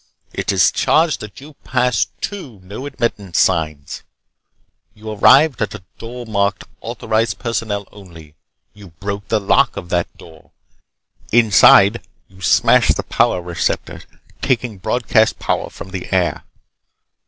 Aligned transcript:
It 0.33 0.51
is 0.51 0.71
charged 0.71 1.19
that 1.19 1.39
you 1.41 1.53
passed 1.63 2.09
two 2.21 2.59
no 2.63 2.87
admittance 2.87 3.37
signs. 3.37 4.01
You 4.95 5.11
arrived 5.11 5.61
at 5.61 5.75
a 5.75 5.83
door 5.99 6.25
marked 6.25 6.63
'Authorized 6.81 7.37
Personnel 7.37 7.87
Only.' 7.91 8.33
You 8.73 8.87
broke 8.99 9.27
the 9.27 9.39
lock 9.39 9.77
of 9.77 9.89
that 9.89 10.07
door. 10.17 10.49
Inside, 11.31 12.01
you 12.27 12.41
smashed 12.41 12.97
the 12.97 13.03
power 13.03 13.43
receptor 13.43 14.01
taking 14.41 14.79
broadcast 14.79 15.37
power 15.37 15.69
from 15.69 15.91
the 15.91 16.11
air. 16.11 16.45